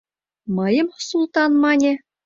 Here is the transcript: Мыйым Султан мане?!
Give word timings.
Мыйым 0.55 0.87
Султан 1.07 1.51
мане?! 1.63 1.93